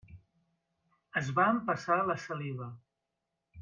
Es 1.21 1.29
va 1.41 1.47
empassar 1.59 2.01
la 2.11 2.19
saliva. 2.27 2.75